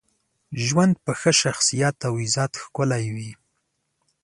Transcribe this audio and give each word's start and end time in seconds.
ژوند 0.65 0.93
په 1.05 1.11
ښه 1.19 1.31
شخصیت 1.41 1.97
او 2.07 2.13
عزت 2.23 2.51
ښکلی 2.63 3.05
وي. 3.15 3.31